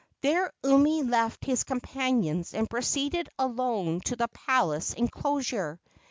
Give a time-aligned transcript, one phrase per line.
[0.21, 5.79] There Umi left his companions and proceeded alone to the palace enclosure.